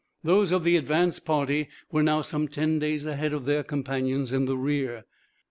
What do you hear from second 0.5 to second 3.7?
of the advance party were now some ten days ahead of their